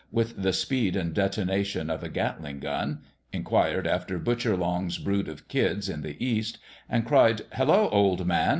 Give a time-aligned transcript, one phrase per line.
[0.11, 5.47] with the speed and detonation of a Catling gun, inquired after Butcher Long's brood of
[5.47, 6.57] kids in the East,
[6.89, 8.49] and cried" Hello, old man